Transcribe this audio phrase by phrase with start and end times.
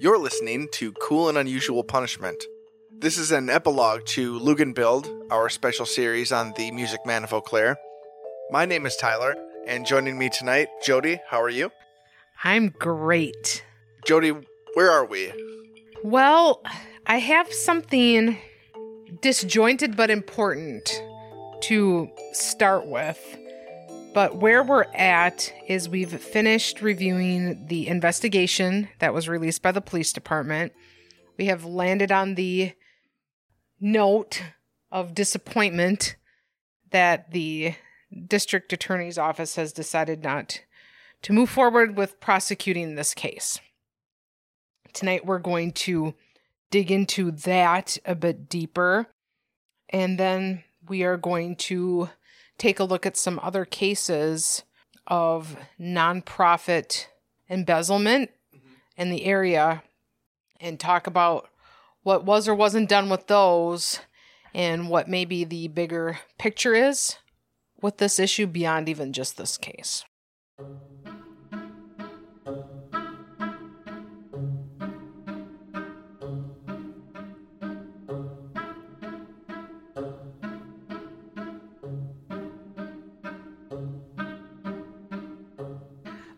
[0.00, 2.44] You're listening to Cool and Unusual Punishment.
[3.00, 7.40] This is an epilogue to Luginbilled, our special series on the Music Man of Eau
[7.40, 7.76] Claire.
[8.48, 9.34] My name is Tyler,
[9.66, 11.18] and joining me tonight, Jodie.
[11.28, 11.72] How are you?
[12.44, 13.64] I'm great.
[14.06, 14.44] Jodie,
[14.74, 15.32] where are we?
[16.04, 16.62] Well,
[17.04, 18.38] I have something
[19.20, 21.02] disjointed but important
[21.62, 23.18] to start with.
[24.14, 29.80] But where we're at is we've finished reviewing the investigation that was released by the
[29.80, 30.72] police department.
[31.36, 32.72] We have landed on the
[33.80, 34.42] note
[34.90, 36.16] of disappointment
[36.90, 37.74] that the
[38.26, 40.62] district attorney's office has decided not
[41.22, 43.60] to move forward with prosecuting this case.
[44.94, 46.14] Tonight, we're going to
[46.70, 49.06] dig into that a bit deeper,
[49.90, 52.08] and then we are going to
[52.58, 54.64] take a look at some other cases
[55.06, 57.06] of nonprofit
[57.48, 58.74] embezzlement mm-hmm.
[58.96, 59.82] in the area
[60.60, 61.48] and talk about
[62.02, 64.00] what was or wasn't done with those
[64.54, 67.16] and what maybe the bigger picture is
[67.80, 70.04] with this issue beyond even just this case.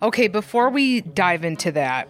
[0.03, 2.09] Okay, before we dive into that,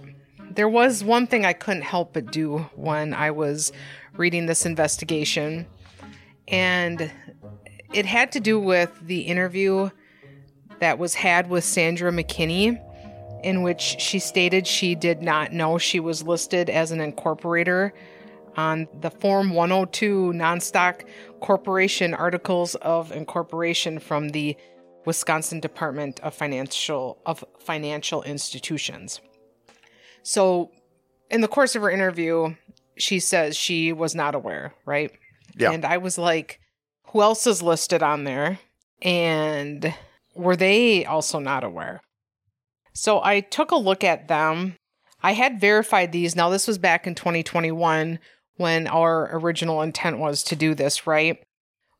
[0.48, 3.72] there was one thing I couldn't help but do when I was
[4.16, 5.66] reading this investigation,
[6.47, 7.10] and
[7.92, 9.91] it had to do with the interview
[10.78, 12.80] that was had with Sandra McKinney,
[13.42, 17.91] in which she stated she did not know she was listed as an incorporator
[18.56, 21.04] on the Form 102 non-stock
[21.41, 24.56] corporation articles of incorporation from the
[25.04, 29.20] Wisconsin Department of Financial of Financial Institutions.
[30.22, 30.70] So,
[31.30, 32.54] in the course of her interview,
[32.97, 35.12] she says she was not aware, right?
[35.56, 35.72] Yeah.
[35.72, 36.60] And I was like,
[37.08, 38.58] who else is listed on there?
[39.02, 39.94] And
[40.34, 42.00] were they also not aware?
[42.92, 44.76] So I took a look at them.
[45.22, 46.34] I had verified these.
[46.34, 48.19] Now, this was back in 2021
[48.56, 51.42] when our original intent was to do this, right?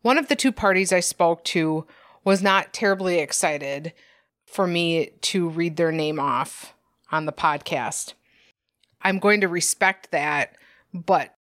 [0.03, 1.87] One of the two parties I spoke to
[2.25, 3.93] was not terribly excited
[4.47, 6.75] for me to read their name off
[7.11, 8.15] on the podcast.
[9.03, 10.57] I'm going to respect that,
[10.93, 11.35] but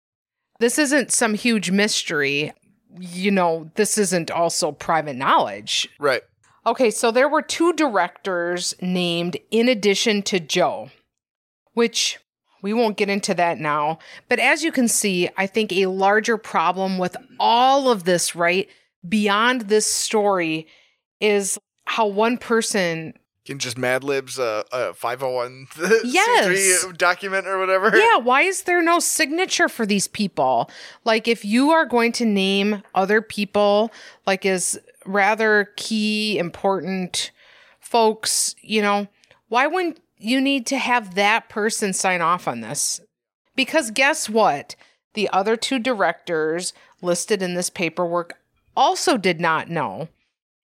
[0.60, 2.52] this isn't some huge mystery.
[2.98, 5.88] You know, this isn't also private knowledge.
[5.98, 6.22] Right.
[6.66, 10.91] Okay, so there were two directors named in addition to Joe,
[11.72, 12.18] which
[12.62, 13.98] we won't get into that now.
[14.28, 18.68] But as you can see, I think a larger problem with all of this, right,
[19.08, 20.66] beyond this story
[21.20, 23.14] is how one person
[23.46, 25.66] Can just Mad Libs a, a 501
[26.04, 26.86] Yes.
[26.96, 27.96] document or whatever.
[27.96, 30.70] yeah why is there no signature for these people
[31.04, 33.90] like if you are going to name other people
[34.26, 37.30] like as rather key important
[37.80, 39.08] folks you know
[39.48, 43.00] why wouldn't you need to have that person sign off on this
[43.56, 44.76] because guess what
[45.14, 46.72] the other two directors
[47.02, 48.34] listed in this paperwork
[48.76, 50.08] also did not know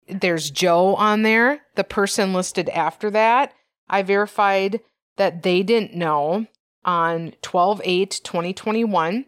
[0.08, 3.52] there's Joe on there, the person listed after that.
[3.88, 4.80] I verified
[5.16, 6.46] that they didn't know
[6.84, 9.26] on 12 8 2021.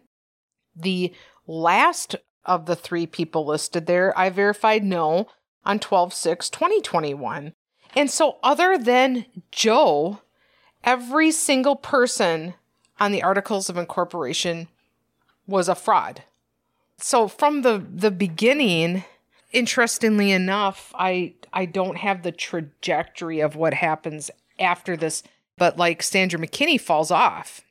[0.75, 1.13] The
[1.47, 5.27] last of the three people listed there, I verified no
[5.65, 7.53] on 12 6 2021.
[7.95, 10.21] And so, other than Joe,
[10.83, 12.53] every single person
[12.99, 14.67] on the Articles of Incorporation
[15.47, 16.23] was a fraud.
[17.01, 19.03] So, from the, the beginning,
[19.51, 24.29] interestingly enough, I I don't have the trajectory of what happens
[24.59, 25.23] after this,
[25.57, 27.61] but like Sandra McKinney falls off.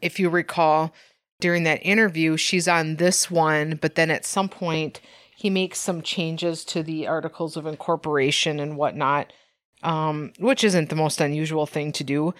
[0.00, 0.92] If you recall,
[1.40, 5.00] during that interview, she's on this one, but then at some point
[5.36, 9.32] he makes some changes to the articles of incorporation and whatnot,
[9.82, 12.34] um, which isn't the most unusual thing to do.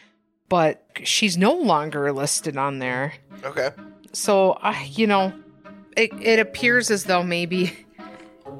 [0.48, 3.14] But she's no longer listed on there.
[3.42, 3.70] Okay.
[4.12, 5.32] So, uh, you know,
[5.96, 7.72] it, it appears as though maybe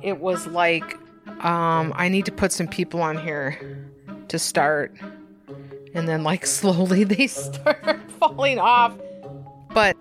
[0.02, 0.99] it was like,
[1.44, 3.58] um, I need to put some people on here
[4.29, 4.94] to start.
[5.94, 8.96] And then, like, slowly they start falling off.
[9.75, 9.96] But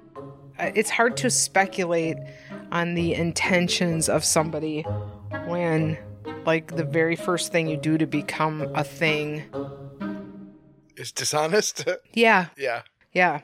[0.60, 2.18] uh, it's hard to speculate
[2.72, 4.84] on the intentions of somebody
[5.46, 5.98] when,
[6.46, 9.44] like, the very first thing you do to become a thing.
[10.96, 11.88] Is dishonest?
[12.14, 12.84] Yeah, yeah.
[13.14, 13.42] yeah.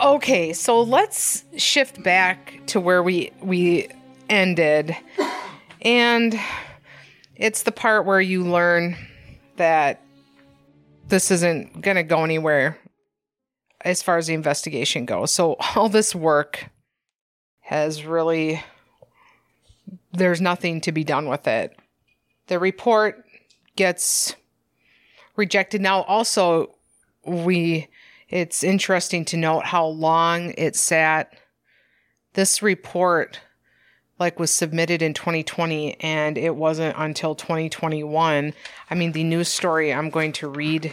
[0.00, 3.88] Okay, so let's shift back to where we we
[4.28, 4.96] ended.
[5.82, 6.38] And
[7.34, 8.96] it's the part where you learn
[9.56, 10.04] that
[11.08, 12.78] this isn't going to go anywhere
[13.80, 15.32] as far as the investigation goes.
[15.32, 16.68] So all this work
[17.60, 18.62] has really
[20.12, 21.76] there's nothing to be done with it.
[22.46, 23.24] The report
[23.74, 24.36] gets
[25.34, 26.74] rejected now also
[27.26, 27.88] we
[28.28, 31.34] it's interesting to note how long it sat.
[32.34, 33.40] This report
[34.18, 38.52] like was submitted in 2020 and it wasn't until 2021
[38.90, 40.92] i mean the news story i'm going to read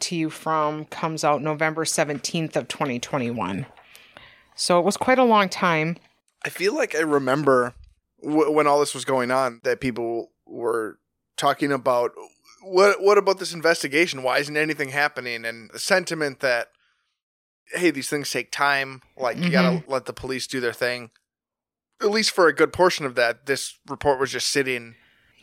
[0.00, 3.64] to you from comes out november 17th of 2021
[4.54, 5.96] so it was quite a long time.
[6.44, 7.74] I feel like I remember
[8.22, 10.98] w- when all this was going on that people were
[11.36, 12.12] talking about
[12.62, 14.22] what what about this investigation?
[14.22, 15.44] Why isn't anything happening?
[15.44, 16.68] And the sentiment that
[17.74, 19.02] hey, these things take time.
[19.16, 21.10] Like you gotta let the police do their thing.
[22.00, 24.94] At least for a good portion of that, this report was just sitting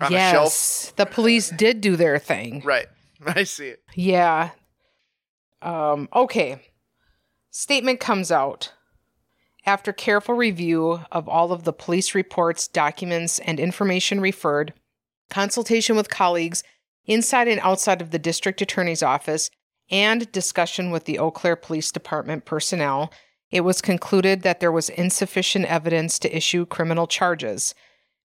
[0.02, 0.46] on a shelf.
[0.46, 2.88] yes the police did do their thing Right.
[3.26, 3.84] I see it.
[3.96, 4.52] Yeah.
[5.62, 6.62] Um, okay.
[7.52, 8.74] Statement comes out.
[9.66, 14.74] After careful review of all of the police reports, documents, and information referred,
[15.30, 16.64] consultation with colleagues
[17.10, 19.50] inside and outside of the district attorney's office,
[19.92, 23.12] and discussion with the Eau Claire Police Department personnel,
[23.52, 27.74] it was concluded that there was insufficient evidence to issue criminal charges.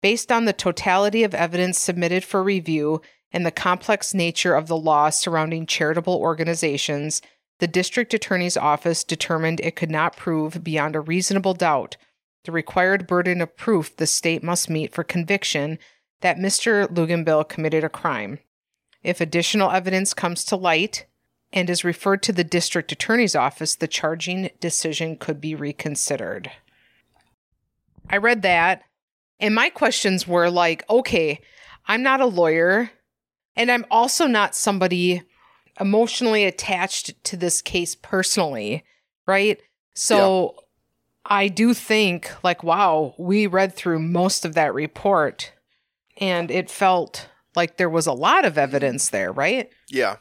[0.01, 4.77] Based on the totality of evidence submitted for review and the complex nature of the
[4.77, 7.21] law surrounding charitable organizations,
[7.59, 11.97] the district attorney's office determined it could not prove beyond a reasonable doubt
[12.45, 15.77] the required burden of proof the state must meet for conviction
[16.21, 16.87] that Mr.
[16.87, 18.39] Luginbill committed a crime.
[19.03, 21.05] If additional evidence comes to light
[21.51, 26.51] and is referred to the district attorney's office, the charging decision could be reconsidered.
[28.09, 28.83] I read that,
[29.39, 31.39] and my questions were like, okay,
[31.87, 32.91] I'm not a lawyer,
[33.55, 35.23] and I'm also not somebody
[35.79, 38.83] emotionally attached to this case personally,
[39.25, 39.61] right?
[39.95, 40.55] So
[41.25, 45.53] I do think, like, wow, we read through most of that report,
[46.17, 47.29] and it felt
[47.59, 49.69] like there was a lot of evidence there, right?
[49.89, 50.15] Yeah.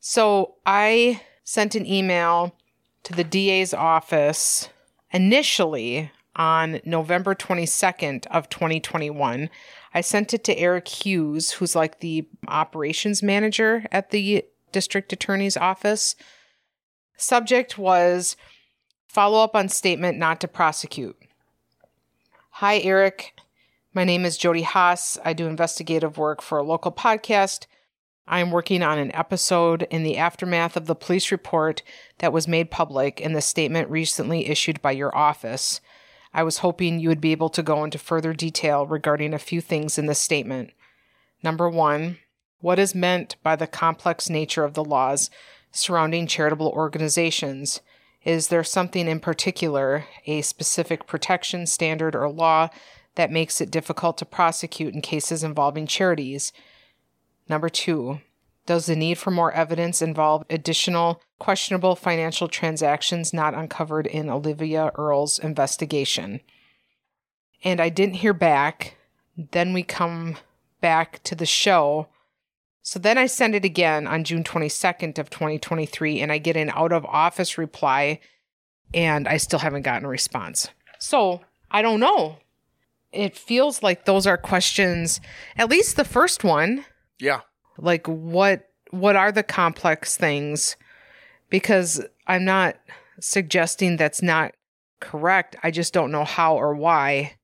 [0.00, 2.56] So I sent an email
[3.02, 4.70] to the DA's office
[5.12, 9.50] initially on November 22nd of 2021.
[9.92, 14.42] I sent it to Eric Hughes, who's like the operations manager at the
[14.72, 16.16] district attorney's office.
[17.18, 18.34] Subject was
[19.06, 21.18] follow up on statement not to prosecute.
[22.52, 23.35] Hi, Eric.
[23.96, 25.18] My name is Jodie Haas.
[25.24, 27.64] I do investigative work for a local podcast.
[28.28, 31.82] I am working on an episode in the aftermath of the police report
[32.18, 35.80] that was made public in the statement recently issued by your office.
[36.34, 39.62] I was hoping you would be able to go into further detail regarding a few
[39.62, 40.72] things in the statement.
[41.42, 42.18] Number one,
[42.60, 45.30] what is meant by the complex nature of the laws
[45.72, 47.80] surrounding charitable organizations?
[48.26, 52.68] Is there something in particular, a specific protection standard or law,
[53.16, 56.52] that makes it difficult to prosecute in cases involving charities?
[57.48, 58.20] Number two,
[58.66, 64.90] does the need for more evidence involve additional questionable financial transactions not uncovered in Olivia
[64.96, 66.40] Earle's investigation?
[67.64, 68.96] And I didn't hear back.
[69.36, 70.36] Then we come
[70.80, 72.08] back to the show.
[72.82, 76.70] So then I send it again on June 22nd of 2023 and I get an
[76.70, 78.20] out of office reply
[78.94, 80.68] and I still haven't gotten a response.
[80.98, 82.38] So, I don't know.
[83.12, 85.20] It feels like those are questions,
[85.56, 86.84] at least the first one,
[87.18, 87.40] Yeah.
[87.78, 90.76] like what what are the complex things?
[91.50, 92.76] Because i'm not
[93.20, 94.54] suggesting that's not
[95.00, 95.56] correct.
[95.62, 97.36] I just don't know how or why.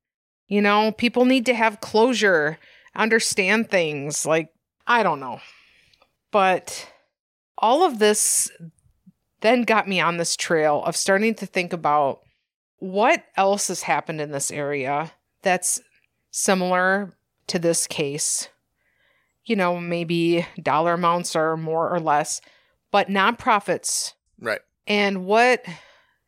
[0.46, 2.58] You know people need to have closure
[2.94, 4.50] understand things like
[4.86, 5.40] i don't know.
[6.30, 6.88] But
[7.58, 8.50] all of this
[9.40, 12.20] then got me on this trail of starting to think about
[12.78, 15.80] what else has happened in this area that's
[16.30, 17.12] similar
[17.48, 18.48] to this case
[19.44, 22.40] you know, maybe dollar amounts are more or less,
[22.90, 24.60] but nonprofits Right.
[24.86, 25.64] and what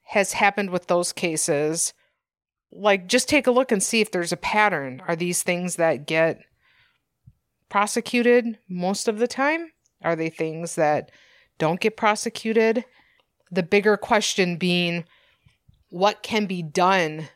[0.03, 1.95] has happened with those cases.
[2.73, 5.01] Like, just take a look and see if there's a pattern.
[5.07, 6.41] Are these things that get
[7.69, 9.71] prosecuted most of the time?
[10.03, 11.11] Are they things that
[11.59, 12.85] don't get prosecuted?
[13.51, 15.05] The bigger question being
[15.89, 17.29] what can be done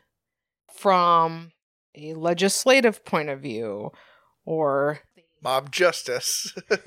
[0.75, 1.53] from
[1.95, 3.93] a legislative point of view
[4.45, 5.01] or
[5.43, 6.53] Mob justice.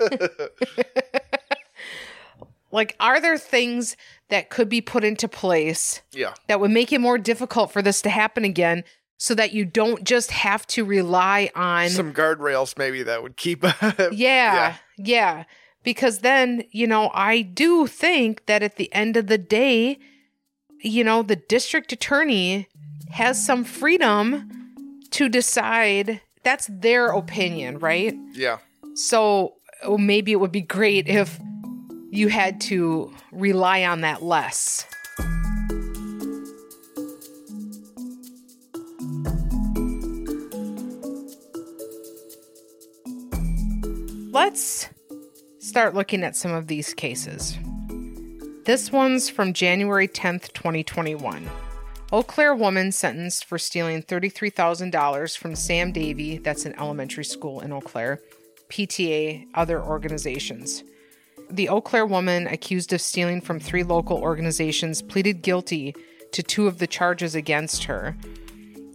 [2.70, 3.96] like are there things
[4.28, 6.34] that could be put into place yeah.
[6.48, 8.84] that would make it more difficult for this to happen again
[9.18, 13.64] so that you don't just have to rely on Some guardrails maybe that would keep.
[14.12, 15.44] yeah, yeah.
[15.84, 19.98] Because then, you know, I do think that at the end of the day,
[20.80, 22.68] you know, the district attorney
[23.10, 24.61] has some freedom
[25.12, 26.20] to decide.
[26.42, 28.14] That's their opinion, right?
[28.32, 28.58] Yeah.
[28.94, 31.38] So oh, maybe it would be great if
[32.10, 34.86] you had to rely on that less.
[44.32, 44.88] Let's
[45.58, 47.58] start looking at some of these cases.
[48.64, 51.48] This one's from January 10th, 2021.
[52.12, 57.72] Eau Claire woman sentenced for stealing $33,000 from Sam Davey, that's an elementary school in
[57.72, 58.20] Eau Claire,
[58.68, 60.84] PTA, other organizations.
[61.48, 65.94] The Eau Claire woman, accused of stealing from three local organizations, pleaded guilty
[66.32, 68.14] to two of the charges against her.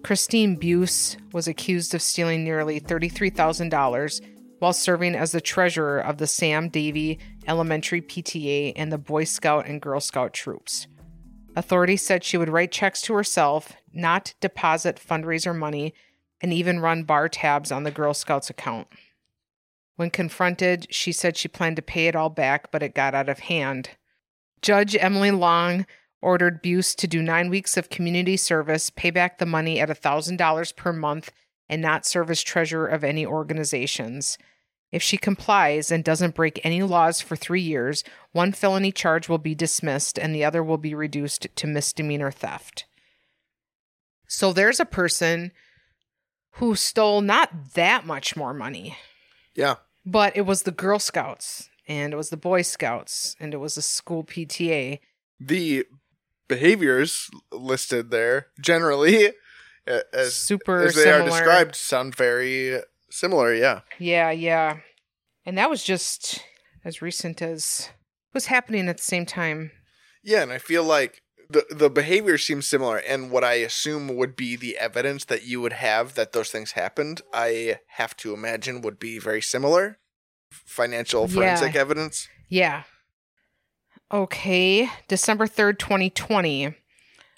[0.03, 4.21] Christine Buse was accused of stealing nearly $33,000
[4.59, 9.65] while serving as the treasurer of the Sam Davey Elementary PTA and the Boy Scout
[9.65, 10.85] and Girl Scout troops.
[11.57, 15.91] Authorities said she would write checks to herself, not deposit fundraiser money,
[16.39, 18.85] and even run bar tabs on the Girl Scouts account.
[19.95, 23.27] When confronted, she said she planned to pay it all back, but it got out
[23.27, 23.89] of hand.
[24.61, 25.87] Judge Emily Long
[26.21, 30.75] ordered Buse to do nine weeks of community service, pay back the money at $1,000
[30.75, 31.31] per month,
[31.67, 34.37] and not serve as treasurer of any organizations.
[34.91, 39.37] If she complies and doesn't break any laws for three years, one felony charge will
[39.37, 42.85] be dismissed and the other will be reduced to misdemeanor theft.
[44.27, 45.51] So there's a person
[46.53, 48.97] who stole not that much more money,
[49.53, 49.75] Yeah.
[50.05, 53.75] but it was the Girl Scouts and it was the Boy Scouts and it was
[53.75, 54.99] the school PTA.
[55.39, 55.85] The
[56.47, 59.33] behaviors listed there generally
[60.13, 62.81] as Super as they are described sound very
[63.17, 63.53] similar.
[63.53, 63.81] Yeah.
[63.99, 64.77] Yeah, yeah.
[65.45, 66.43] And that was just
[66.85, 67.89] as recent as
[68.33, 69.71] was happening at the same time.
[70.23, 74.35] Yeah, and I feel like the the behavior seems similar, and what I assume would
[74.35, 78.81] be the evidence that you would have that those things happened, I have to imagine
[78.81, 79.99] would be very similar.
[80.51, 81.81] Financial forensic Yeah.
[81.81, 82.27] evidence.
[82.49, 82.83] Yeah.
[84.11, 86.75] Okay, December 3rd, 2020.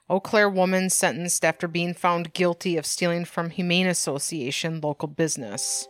[0.09, 5.87] Eau Claire woman sentenced after being found guilty of stealing from Humane Association local business.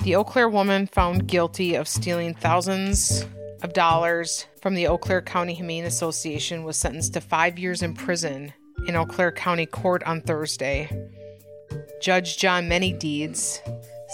[0.00, 3.24] The Eau Claire woman found guilty of stealing thousands
[3.62, 7.94] of dollars from the Eau Claire County Humane Association was sentenced to five years in
[7.94, 8.52] prison
[8.86, 10.90] in Eau Claire County Court on Thursday.
[12.02, 13.60] Judge John Manydeeds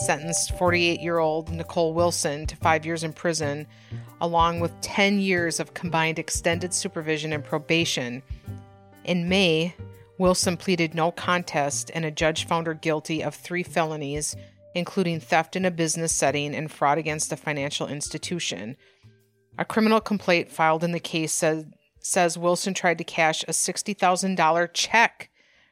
[0.01, 3.67] sentenced 48 year old Nicole Wilson to five years in prison,
[4.21, 8.23] along with 10 years of combined extended supervision and probation.
[9.05, 9.75] In May,
[10.19, 14.37] Wilson pleaded no contest, and a judge found her guilty of three felonies,
[14.75, 18.77] including theft in a business setting and fraud against a financial institution.
[19.59, 24.71] A criminal complaint filed in the case said, says Wilson tried to cash a $60,000
[24.73, 25.31] check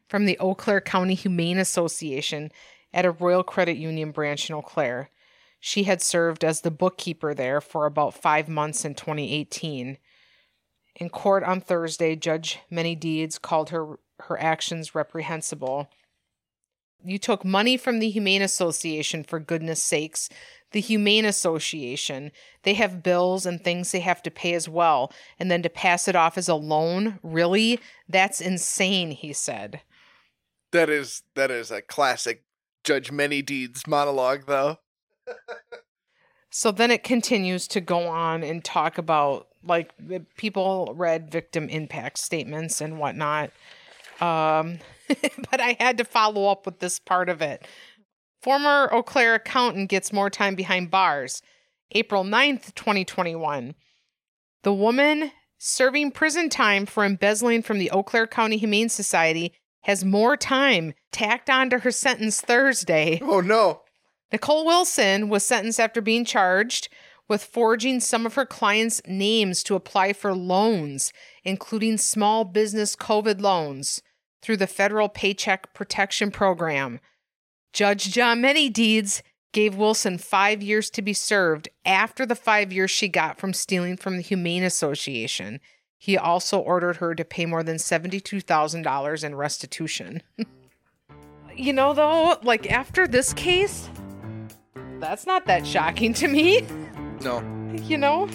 [0.09, 2.51] from the Eau Claire County Humane Association
[2.93, 5.11] at a Royal Credit Union branch in Eau Claire.
[5.61, 9.99] She had served as the bookkeeper there for about five months in 2018.
[10.97, 15.89] In court on Thursday, Judge Manydeeds called her her actions reprehensible.
[17.05, 20.29] You took money from the Humane Association for goodness sakes.
[20.73, 22.33] The Humane Association,
[22.65, 25.13] they have bills and things they have to pay as well.
[25.39, 27.21] And then to pass it off as a loan?
[27.23, 27.79] Really?
[28.09, 29.81] That's insane, he said.
[30.73, 32.45] That is that is a classic
[32.89, 34.79] Judge Manydeeds monologue, though.
[36.49, 39.93] So then it continues to go on and talk about like
[40.39, 43.51] people read victim impact statements and whatnot.
[44.23, 44.79] Um,
[45.51, 47.69] but I had to follow up with this part of it.
[48.41, 51.43] Former Eau Claire accountant gets more time behind bars.
[51.91, 53.75] April 9th, 2021.
[54.63, 59.53] The woman serving prison time for embezzling from the Eau Claire County Humane Society
[59.89, 63.19] has more time tacked onto her sentence Thursday.
[63.29, 63.81] Oh no.
[64.31, 66.91] Nicole Wilson was sentenced after being charged
[67.29, 71.13] with forging some of her clients' names to apply for loans,
[71.45, 74.03] including small business COVID loans,
[74.43, 77.01] through the federal Paycheck Protection Program.
[77.73, 83.09] Judge John Manydeeds gave Wilson five years to be served after the five years she
[83.09, 85.61] got from stealing from the Humane Association.
[86.01, 90.23] He also ordered her to pay more than $72,000 in restitution.
[91.57, 93.91] you know, though, like after this case,
[95.01, 96.63] that's not that shocking to me,
[97.23, 97.43] No.
[97.83, 98.29] you know?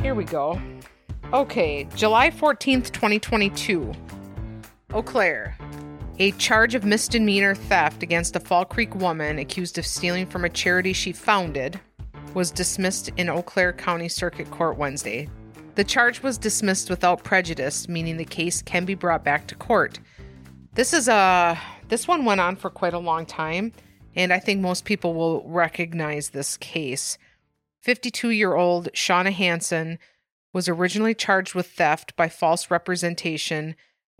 [0.00, 0.60] Here we go.
[1.32, 3.92] Okay, July 14th, 2022.
[4.94, 5.55] Eau Claire.
[6.18, 10.48] A charge of misdemeanor theft against a Fall Creek woman accused of stealing from a
[10.48, 11.78] charity she founded
[12.32, 15.28] was dismissed in Eau Claire County Circuit Court Wednesday.
[15.74, 20.00] The charge was dismissed without prejudice, meaning the case can be brought back to court.
[20.72, 23.72] This is a this one went on for quite a long time,
[24.14, 27.18] and I think most people will recognize this case.
[27.86, 29.98] 52-year-old Shauna Hanson
[30.54, 33.76] was originally charged with theft by false representation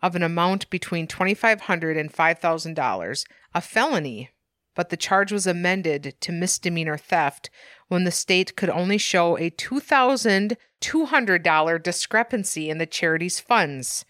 [0.07, 4.31] of an amount between $2,500 and $5,000, a felony,
[4.75, 7.51] but the charge was amended to misdemeanor theft
[7.89, 14.05] when the state could only show a $2,200 discrepancy in the charity's funds.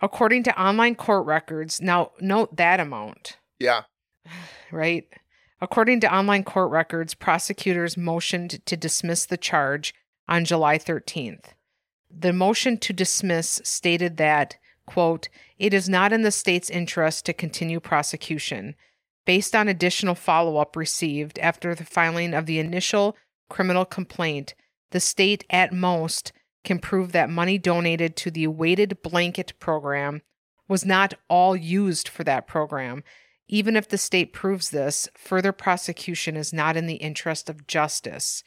[0.00, 3.82] According to online court records, now note that amount, Yeah.
[4.72, 5.04] right?
[5.60, 9.92] According to online court records, prosecutors motioned to dismiss the charge
[10.28, 11.46] on July 13th.
[12.10, 14.54] The motion to dismiss stated that,
[14.88, 15.28] quote,
[15.58, 18.74] it is not in the state's interest to continue prosecution.
[19.26, 23.16] Based on additional follow up received after the filing of the initial
[23.50, 24.54] criminal complaint,
[24.90, 26.32] the state at most
[26.64, 30.22] can prove that money donated to the weighted blanket program
[30.66, 33.04] was not all used for that program.
[33.48, 38.42] Even if the state proves this, further prosecution is not in the interest of justice.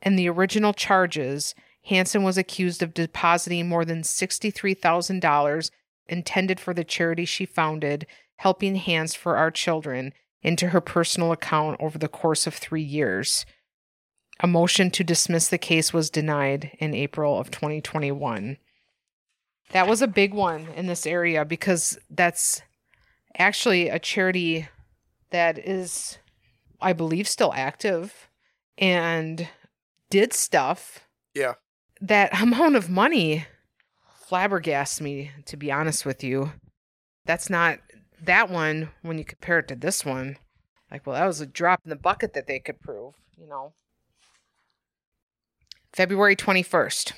[0.00, 1.54] In the original charges,
[1.84, 5.70] Hanson was accused of depositing more than $63,000
[6.08, 10.12] intended for the charity she founded, Helping Hands for Our Children,
[10.42, 13.46] into her personal account over the course of three years.
[14.40, 18.56] A motion to dismiss the case was denied in April of 2021.
[19.70, 22.62] That was a big one in this area because that's
[23.38, 24.68] actually a charity
[25.30, 26.18] that is,
[26.80, 28.28] I believe, still active
[28.76, 29.48] and
[30.10, 31.06] did stuff.
[31.34, 31.54] Yeah.
[32.02, 33.46] That amount of money
[34.28, 36.52] flabbergasts me, to be honest with you.
[37.24, 37.78] That's not
[38.22, 40.36] that one when you compare it to this one.
[40.90, 43.72] Like, well, that was a drop in the bucket that they could prove, you know.
[45.92, 47.12] February 21st.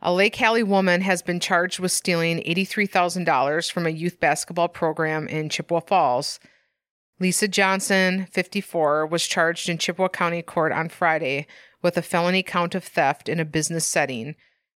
[0.00, 5.28] A Lake Hallie woman has been charged with stealing $83,000 from a youth basketball program
[5.28, 6.40] in Chippewa Falls.
[7.20, 11.46] Lisa Johnson, 54, was charged in Chippewa County Court on Friday
[11.82, 14.36] with a felony count of theft in a business setting.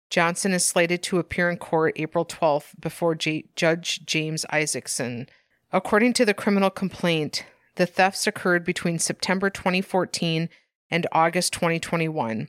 [0.09, 5.27] Johnson is slated to appear in court April 12th before J- Judge James Isaacson.
[5.71, 10.49] According to the criminal complaint, the thefts occurred between September 2014
[10.89, 12.47] and August 2021.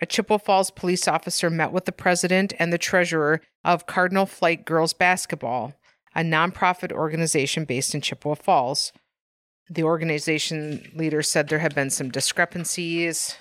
[0.00, 4.66] A Chippewa Falls police officer met with the president and the treasurer of Cardinal Flight
[4.66, 5.72] Girls Basketball,
[6.14, 8.92] a nonprofit organization based in Chippewa Falls.
[9.70, 13.36] The organization leader said there had been some discrepancies.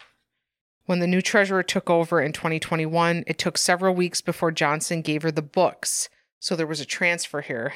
[0.86, 5.24] When the new treasurer took over in 2021, it took several weeks before Johnson gave
[5.24, 6.10] her the books.
[6.39, 7.74] So there was a transfer here.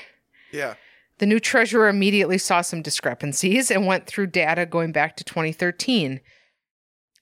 [0.51, 0.75] Yeah.
[1.17, 6.21] The new treasurer immediately saw some discrepancies and went through data going back to 2013.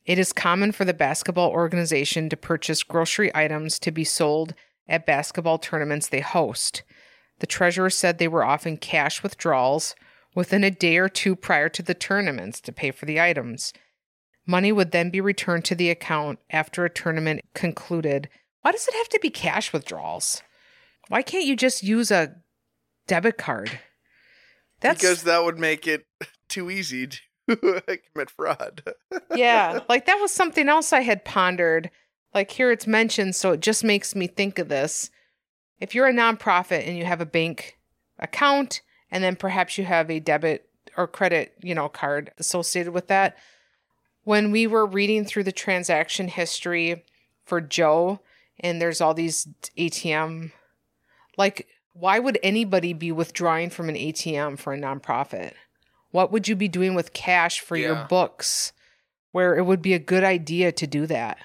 [0.05, 4.53] It is common for the basketball organization to purchase grocery items to be sold
[4.87, 6.83] at basketball tournaments they host.
[7.39, 9.95] The treasurer said they were often cash withdrawals
[10.35, 13.73] within a day or two prior to the tournaments to pay for the items.
[14.47, 18.29] Money would then be returned to the account after a tournament concluded.
[18.61, 20.41] Why does it have to be cash withdrawals?
[21.09, 22.35] Why can't you just use a
[23.07, 23.79] debit card?
[24.79, 26.05] That's Because that would make it
[26.47, 27.19] too easy to
[28.13, 28.83] commit fraud.
[29.35, 31.91] yeah, like that was something else I had pondered.
[32.33, 35.09] Like here it's mentioned, so it just makes me think of this.
[35.79, 37.77] If you're a nonprofit and you have a bank
[38.19, 38.81] account
[39.11, 43.37] and then perhaps you have a debit or credit, you know, card associated with that,
[44.27, 47.05] when we were reading through the transaction history
[47.45, 48.19] for Joe
[48.59, 50.51] and there's all these ATM
[51.37, 55.53] like why would anybody be withdrawing from an ATM for a nonprofit?
[56.11, 58.73] What would you be doing with cash for your books
[59.31, 61.37] where it would be a good idea to do that?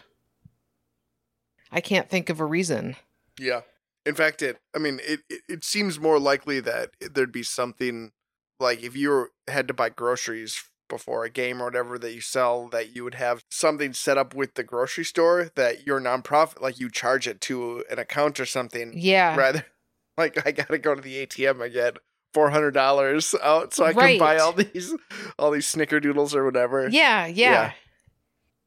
[1.71, 2.97] I can't think of a reason.
[3.39, 3.61] yeah.
[4.05, 4.59] In fact, it.
[4.75, 5.43] I mean, it, it.
[5.49, 8.11] It seems more likely that there'd be something
[8.59, 10.61] like if you had to buy groceries
[10.93, 14.35] before a game or whatever that you sell, that you would have something set up
[14.35, 18.45] with the grocery store that your nonprofit, like you charge it to an account or
[18.45, 19.35] something, Yeah.
[19.35, 19.65] rather
[20.19, 21.97] like I gotta go to the ATM and get
[22.35, 24.95] four hundred dollars out so I can buy all these
[25.39, 26.87] all these snickerdoodles or whatever.
[26.89, 27.51] Yeah, yeah.
[27.51, 27.73] Yeah.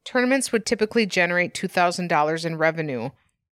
[0.04, 3.10] Tournaments would typically generate $2,000 in revenue.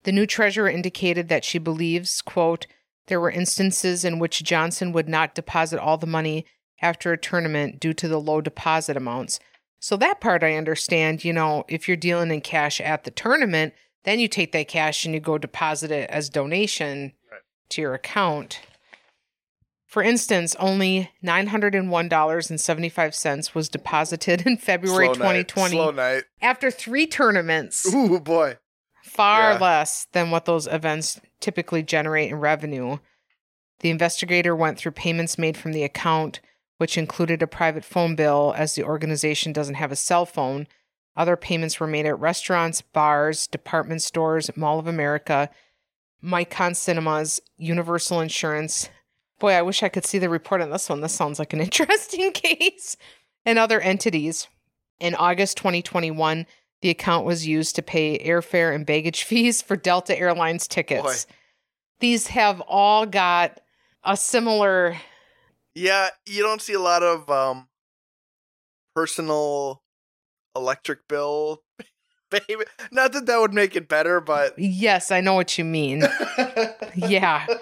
[0.05, 2.67] The new treasurer indicated that she believes, quote,
[3.09, 6.47] there were instances in which Johnson would not deposit all the money
[6.83, 9.39] after a tournament due to the low deposit amounts,
[9.81, 11.25] So that part I understand.
[11.25, 13.73] You know, if you're dealing in cash at the tournament,
[14.05, 17.41] then you take that cash and you go deposit it as donation Right.
[17.71, 18.61] to your account.
[19.87, 25.49] For instance, only $901.75 was deposited in February Slow night.
[25.49, 26.25] 2020 Slow night.
[26.43, 28.57] after three tournaments Ooh boy.
[29.05, 29.59] far Yeah.
[29.59, 32.99] less than what those events typically generate in revenue.
[33.81, 36.41] The investigator went through payments made from the account,
[36.79, 40.67] which included a private phone bill, as the organization doesn't have a cell phone.
[41.17, 45.51] Other payments were made at restaurants, bars, department stores, Mall of America,
[46.23, 48.89] Micon Cinemas, Universal Insurance.
[49.41, 51.01] Boy, I wish I could see the report on this one.
[51.01, 52.97] This sounds like an interesting case.
[53.45, 54.49] And other entities.
[55.01, 56.47] In August 2021,
[56.81, 61.25] the account was used to pay airfare and baggage fees for Delta Airlines tickets.
[61.25, 61.33] Boy.
[62.01, 63.61] These have all got
[64.05, 64.97] a similar
[65.75, 67.69] Yeah, you don't see a lot of um
[68.95, 69.83] personal
[70.57, 71.63] electric bill
[72.31, 72.65] baby.
[72.91, 76.05] Not that that would make it better, but Yes, I know what you mean.
[76.97, 77.47] Yeah.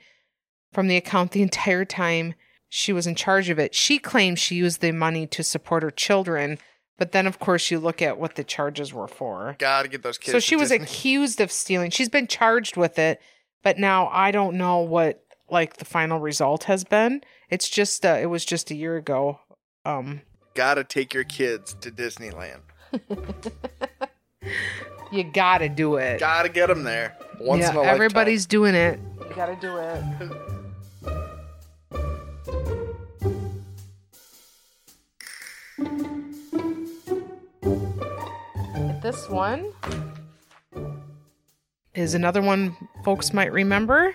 [0.72, 2.34] from the account the entire time
[2.68, 3.74] she was in charge of it.
[3.74, 6.58] She claimed she used the money to support her children,
[6.98, 9.56] but then of course you look at what the charges were for.
[9.58, 10.32] Gotta get those kids.
[10.32, 10.84] So she was Disney.
[10.84, 11.90] accused of stealing.
[11.90, 13.20] She's been charged with it,
[13.62, 17.22] but now I don't know what like the final result has been.
[17.48, 19.40] It's just uh, it was just a year ago.
[19.84, 20.22] Um
[20.54, 22.60] Gotta take your kids to Disneyland.
[25.12, 26.18] you got to do it.
[26.18, 27.16] Gotta get them there.
[27.40, 27.94] Once yeah, in a lifetime.
[27.94, 28.98] everybody's doing it.
[29.28, 30.02] You got to do it.
[39.02, 39.72] This one
[41.94, 44.14] is another one folks might remember.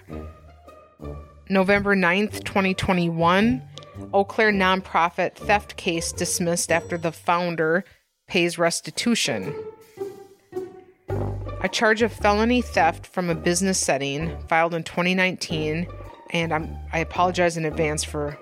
[1.49, 3.61] November 9th, 2021,
[4.13, 7.83] Eau Claire nonprofit theft case dismissed after the founder
[8.27, 9.53] pays restitution.
[11.61, 15.87] A charge of felony theft from a business setting filed in 2019,
[16.31, 18.37] and I'm, I apologize in advance for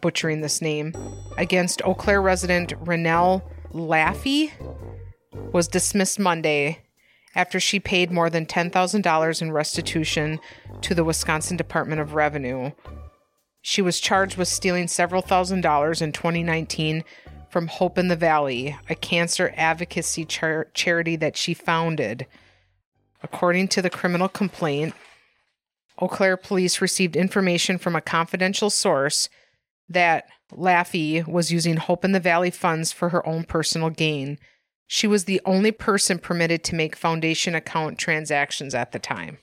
[0.00, 0.94] butchering this name,
[1.36, 4.52] against Eau Claire resident Renelle Laffey
[5.52, 6.78] was dismissed Monday
[7.38, 10.40] after she paid more than $10,000 in restitution
[10.80, 12.72] to the Wisconsin Department of Revenue.
[13.62, 17.04] She was charged with stealing several thousand dollars in 2019
[17.48, 22.26] from Hope in the Valley, a cancer advocacy char- charity that she founded.
[23.22, 24.94] According to the criminal complaint,
[26.00, 29.28] Eau Claire police received information from a confidential source
[29.88, 34.38] that Laffey was using Hope in the Valley funds for her own personal gain.
[34.90, 39.38] She was the only person permitted to make foundation account transactions at the time.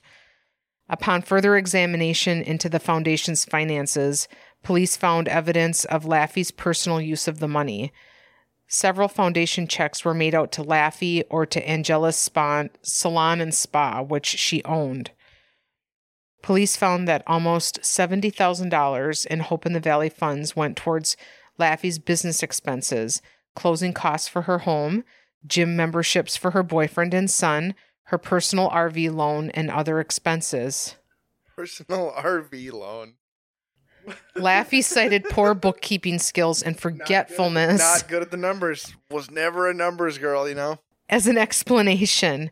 [0.88, 4.26] Upon further examination into the foundation's finances,
[4.64, 7.92] police found evidence of Laffey's personal use of the money.
[8.66, 14.02] Several foundation checks were made out to Laffey or to Angela's Spa, Salon and Spa,
[14.02, 15.12] which she owned.
[16.42, 21.16] Police found that almost $70,000 in Hope in the Valley funds went towards
[21.58, 23.22] Laffey's business expenses,
[23.54, 25.04] closing costs for her home,
[25.46, 30.96] gym memberships for her boyfriend and son, her personal RV loan, and other expenses.
[31.56, 33.14] Personal RV loan.
[34.36, 38.94] Laffey cited poor bookkeeping skills and forgetfulness Not good at the numbers.
[39.10, 40.78] Was never a numbers girl, you know?
[41.08, 42.50] as an explanation.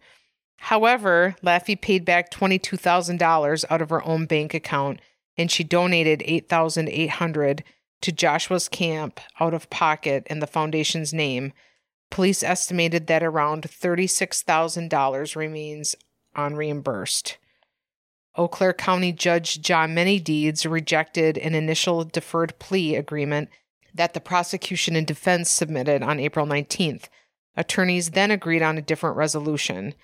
[0.59, 5.01] However, Laffey paid back $22,000 out of her own bank account
[5.37, 7.65] and she donated 8,800
[8.03, 11.53] to Joshua's camp out of pocket in the foundation's name.
[12.11, 15.97] Police estimated that around $36,000 remains
[16.37, 17.39] unreimbursed.
[18.37, 23.49] Eau Claire County Judge John Manydeeds rejected an initial deferred plea agreement
[23.95, 27.05] that the prosecution and defense submitted on April 19th.
[27.57, 29.95] Attorneys then agreed on a different resolution.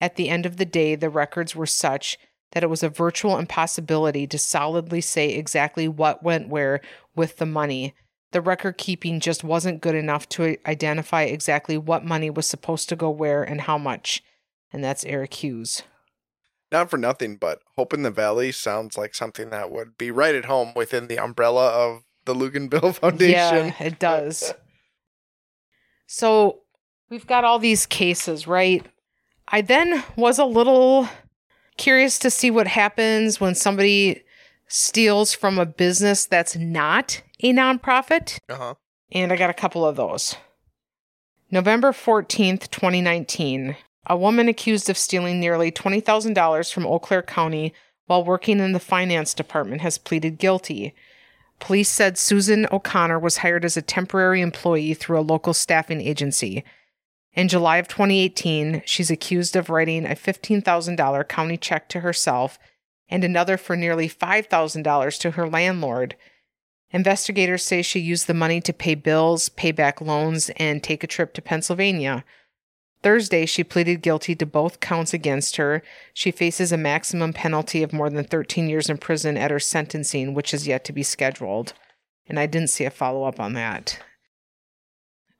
[0.00, 2.18] At the end of the day, the records were such
[2.52, 6.80] that it was a virtual impossibility to solidly say exactly what went where
[7.14, 7.94] with the money.
[8.32, 12.96] The record keeping just wasn't good enough to identify exactly what money was supposed to
[12.96, 14.22] go where and how much.
[14.72, 15.82] And that's Eric Hughes.
[16.72, 20.34] Not for nothing, but Hope in the Valley sounds like something that would be right
[20.34, 23.32] at home within the umbrella of the Luginbill Foundation.
[23.32, 24.54] Yeah, it does.
[26.12, 26.62] So
[27.08, 28.84] we've got all these cases, right?
[29.46, 31.08] I then was a little
[31.76, 34.24] curious to see what happens when somebody
[34.66, 38.40] steals from a business that's not a nonprofit.
[38.48, 38.74] Uh-huh.
[39.12, 40.34] And I got a couple of those.
[41.48, 43.76] November 14th, 2019.
[44.06, 47.72] A woman accused of stealing nearly $20,000 from Eau Claire County
[48.06, 50.92] while working in the finance department has pleaded guilty.
[51.60, 56.64] Police said Susan O'Connor was hired as a temporary employee through a local staffing agency.
[57.34, 62.58] In July of 2018, she's accused of writing a $15,000 county check to herself
[63.08, 66.16] and another for nearly $5,000 to her landlord.
[66.92, 71.08] Investigators say she used the money to pay bills, pay back loans, and take a
[71.08, 72.24] trip to Pennsylvania.
[73.02, 75.82] Thursday, she pleaded guilty to both counts against her.
[76.12, 80.34] She faces a maximum penalty of more than 13 years in prison at her sentencing,
[80.34, 81.72] which is yet to be scheduled.
[82.28, 83.98] And I didn't see a follow up on that.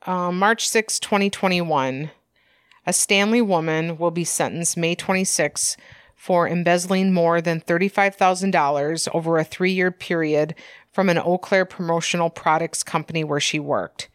[0.07, 2.11] Uh, March 6, 2021.
[2.87, 5.77] A Stanley woman will be sentenced May 26
[6.20, 10.55] for embezzling more than $35,000 over a three year period
[10.92, 14.10] from an Eau Claire promotional products company where she worked.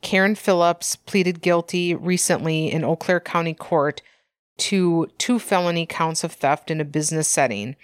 [0.00, 4.00] Karen Phillips pleaded guilty recently in Eau Claire County Court
[4.58, 7.76] to two felony counts of theft in a business setting.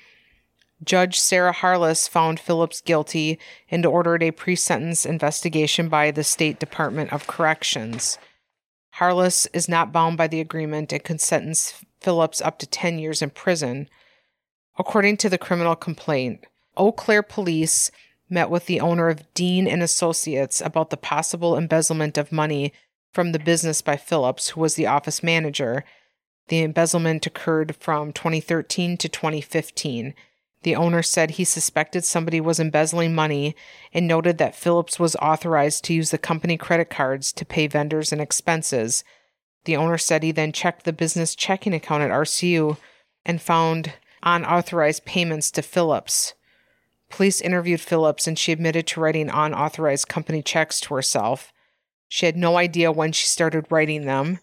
[0.83, 3.38] Judge Sarah Harless found Phillips guilty
[3.70, 8.18] and ordered a pre sentence investigation by the State Department of Corrections.
[8.92, 13.22] Harless is not bound by the agreement and can sentence Phillips up to 10 years
[13.22, 13.88] in prison.
[14.79, 16.46] According to the criminal complaint,
[16.77, 17.90] Eau Claire police
[18.29, 22.73] met with the owner of Dean and Associates about the possible embezzlement of money
[23.13, 25.85] from the business by Phillips, who was the office manager.
[26.49, 30.15] The embezzlement occurred from 2013 to 2015.
[30.63, 33.55] The owner said he suspected somebody was embezzling money
[33.93, 38.13] and noted that Phillips was authorized to use the company credit cards to pay vendors
[38.13, 39.05] and expenses.
[39.65, 42.79] The owner said he then checked the business checking account at RCU
[43.27, 46.33] and found unauthorized payments to Phillips.
[47.14, 51.53] Police interviewed Phillips and she admitted to writing unauthorized company checks to herself.
[52.09, 54.40] She had no idea when she started writing them.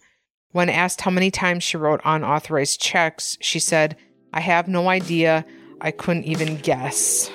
[0.52, 3.98] When asked how many times she wrote unauthorized checks, she said,
[4.32, 5.44] I have no idea.
[5.82, 7.30] I couldn't even guess.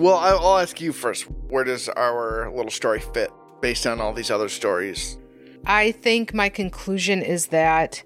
[0.00, 1.24] Well, I'll ask you first.
[1.24, 5.18] Where does our little story fit based on all these other stories?
[5.66, 8.02] I think my conclusion is that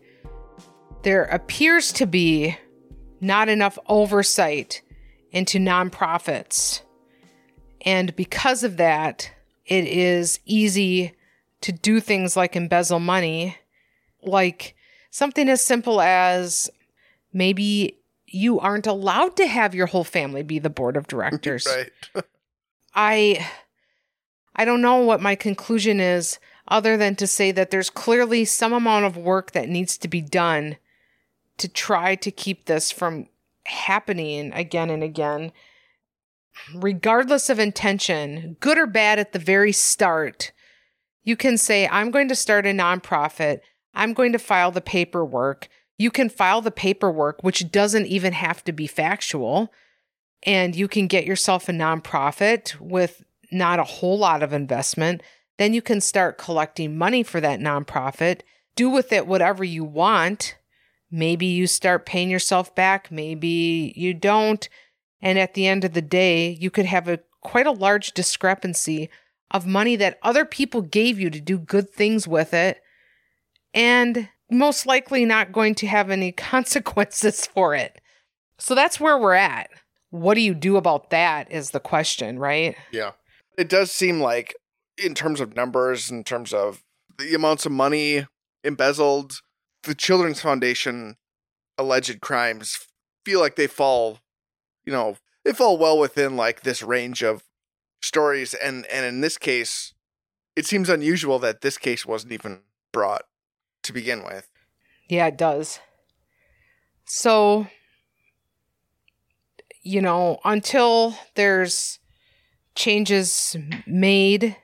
[1.05, 2.59] there appears to be
[3.21, 4.83] not enough oversight
[5.31, 6.81] into nonprofits.
[7.83, 9.31] And because of that,
[9.65, 11.15] it is easy
[11.61, 13.57] to do things like embezzle money,
[14.21, 14.75] like
[15.13, 16.69] something as simple as
[17.33, 17.99] maybe
[18.35, 21.67] you aren't allowed to have your whole family be the board of directors.
[22.15, 22.25] right.
[22.95, 23.49] I
[24.57, 28.73] I don't know what my conclusion is other than to say that there's clearly some
[28.73, 30.77] amount of work that needs to be done
[31.59, 33.29] to try to keep this from
[33.67, 35.53] happening again and again
[36.75, 40.53] regardless of intention good or bad at the very start
[41.23, 43.61] you can say i'm going to start a nonprofit
[43.95, 48.65] i'm going to file the paperwork you can file the paperwork which doesn't even have
[48.65, 49.73] to be factual
[50.45, 55.23] and you can get yourself a nonprofit with not a whole lot of investment.
[55.59, 58.41] Then you can start collecting money for that nonprofit.
[58.77, 60.57] Do with it whatever you want.
[61.11, 64.69] Maybe you start paying yourself back, maybe you don't.
[65.23, 69.09] And at the end of the day, you could have a quite a large discrepancy
[69.51, 72.83] of money that other people gave you to do good things with it
[73.73, 78.01] and most likely not going to have any consequences for it.
[78.59, 79.69] So that's where we're at.
[80.11, 82.77] What do you do about that is the question, right?
[82.93, 83.13] Yeah.
[83.59, 84.55] It does seem like,
[84.97, 86.85] in terms of numbers, in terms of
[87.19, 88.27] the amounts of money
[88.63, 89.41] embezzled,
[89.83, 91.17] the Children's Foundation
[91.77, 92.87] alleged crimes
[93.25, 94.21] feel like they fall,
[94.85, 97.43] you know, they fall well within like this range of
[98.01, 98.55] stories.
[98.55, 99.95] And, and in this case,
[100.55, 102.61] it seems unusual that this case wasn't even
[102.93, 103.23] brought
[103.85, 104.49] to begin with.
[105.09, 105.81] Yeah, it does.
[107.05, 107.67] So,
[109.83, 111.99] you know, until there's
[112.75, 114.57] changes made,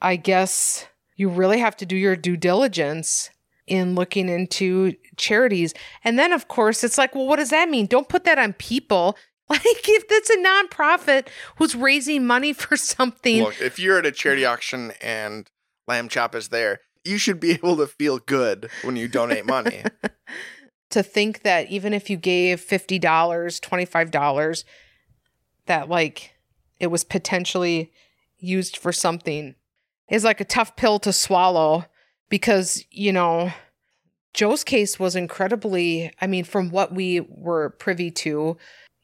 [0.00, 3.30] I guess you really have to do your due diligence
[3.66, 5.74] in looking into charities.
[6.02, 7.86] And then, of course, it's like, well, what does that mean?
[7.86, 9.16] Don't put that on people.
[9.50, 13.42] Like, if it's a nonprofit who's raising money for something.
[13.42, 15.50] Look, if you're at a charity auction and
[15.88, 19.82] Lamb Chop is there, you should be able to feel good when you donate money.
[20.90, 24.64] to think that even if you gave $50, $25,
[25.66, 26.34] that like
[26.78, 27.92] it was potentially
[28.38, 29.54] used for something
[30.08, 31.84] is like a tough pill to swallow
[32.28, 33.52] because, you know,
[34.34, 38.56] Joe's case was incredibly, I mean, from what we were privy to,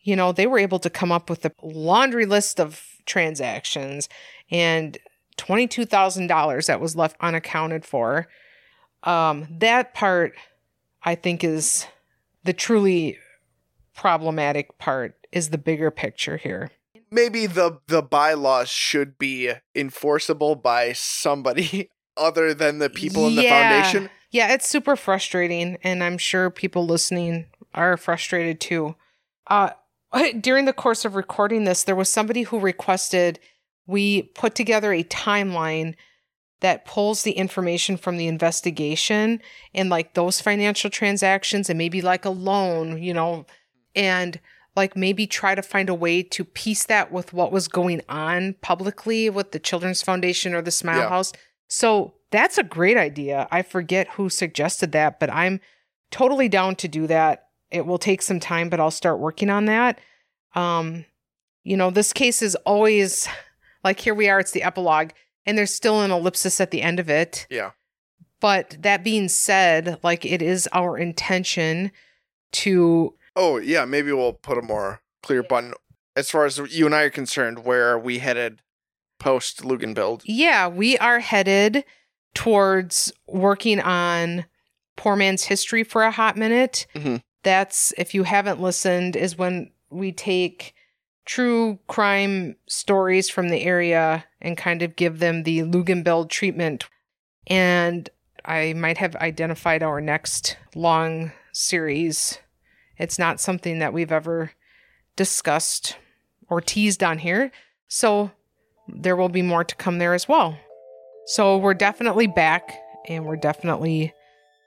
[0.03, 4.09] you know, they were able to come up with a laundry list of transactions
[4.51, 4.99] and
[5.37, 8.29] $22,000 that was left unaccounted for.
[9.03, 10.35] Um, that part,
[11.03, 11.87] I think, is
[12.45, 13.19] the truly
[13.95, 16.71] problematic part, is the bigger picture here.
[17.11, 23.43] Maybe the, the bylaws should be enforceable by somebody other than the people in the
[23.43, 23.51] Yeah.
[23.51, 24.11] foundation.
[24.31, 28.97] Yeah, it's super frustrating, and I'm sure people listening are frustrated too.
[29.47, 29.71] Uh,
[30.41, 33.39] during the course of recording this, there was somebody who requested
[33.87, 35.95] we put together a timeline
[36.61, 39.41] that pulls the information from the investigation
[39.75, 43.47] and like those financial transactions and maybe like a loan, you know,
[43.95, 44.41] and
[44.75, 48.55] like maybe try to find a way to piece that with what was going on
[48.63, 51.09] publicly with the Children's Foundation or the Smile Yeah.
[51.09, 51.33] House.
[51.69, 53.49] So that's a great idea.
[53.51, 55.61] I forget who suggested that, but I'm
[56.11, 57.49] totally down to do that.
[57.71, 59.99] It will take some time, but I'll start working on that.
[60.55, 61.05] Um,
[61.65, 63.29] you know, this case is always
[63.87, 65.11] like here we are, it's the epilogue,
[65.47, 67.47] and there's still an ellipsis at the end of it.
[67.49, 67.71] Yeah.
[68.41, 71.93] But that being said, like it is our intention
[72.53, 75.75] to Oh, yeah, maybe we'll put a more clear button.
[76.17, 78.61] As far as you and I are concerned, where are we headed
[79.21, 80.23] post Luginbilled?
[80.25, 81.85] Yeah, we are headed
[82.35, 84.47] towards working on
[84.97, 86.87] Poor Man's History for a hot minute.
[86.95, 87.21] Mhm.
[87.45, 90.75] That's, if you haven't listened, is when we take
[91.27, 96.89] true crime stories from the area and kind of give them the Luginbilled treatment.
[97.47, 98.09] And
[98.45, 102.39] I might have identified our next long series.
[102.97, 104.53] It's not something that we've ever
[105.17, 105.97] discussed
[106.49, 107.51] or teased on here.
[107.89, 108.31] So
[108.89, 110.59] there will be more to come there as well.
[111.27, 112.73] So we're definitely back
[113.09, 114.15] and we're definitely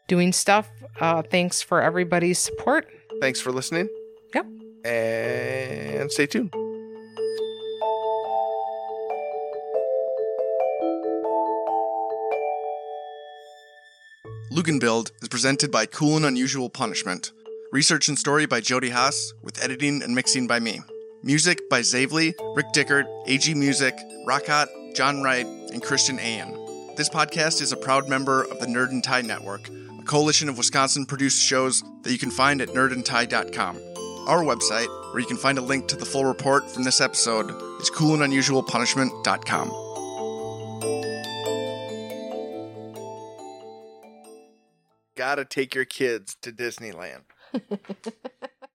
[0.08, 0.70] doing stuff.
[1.00, 2.88] Uh, thanks for everybody's support.
[3.22, 3.88] Thanks for listening.
[4.86, 6.54] And stay tuned.
[14.52, 17.32] Luginbilled is presented by Cool and Unusual Punishment.
[17.72, 20.82] Research and story by Jodie Haas, with editing and mixing by me.
[21.22, 23.96] Music by Zavely, Rick Dickert, AG Music,
[24.28, 26.96] Rockhot, John Wright, and Christian Ayan.
[26.96, 30.58] This podcast is a proud member of the Nerd and Tie Network, a coalition of
[30.58, 33.89] Wisconsin produced shows that you can find at nerdandtie.com.
[34.30, 37.50] Our website, where you can find a link to the full report from this episode,
[37.82, 39.70] is coolandunusualpunishment.com.
[45.16, 47.22] Gotta take your kids to Disneyland.